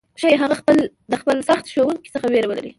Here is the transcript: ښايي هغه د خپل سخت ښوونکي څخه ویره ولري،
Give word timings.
ښايي 0.21 0.37
هغه 0.41 0.55
د 1.11 1.13
خپل 1.21 1.37
سخت 1.49 1.65
ښوونکي 1.73 2.09
څخه 2.15 2.27
ویره 2.29 2.47
ولري، 2.49 2.69